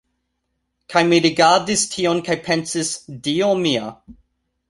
[0.93, 2.91] Kaj mi rigardis tion kaj pensis,
[3.27, 3.93] "Dio mia!"